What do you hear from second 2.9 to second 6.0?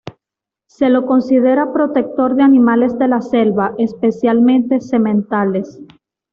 de la selva, especialmente sementales.